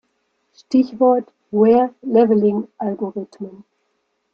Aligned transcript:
Stichwort: 0.53 1.31
"Wear-Leveling-Algorithmen". 1.51 3.65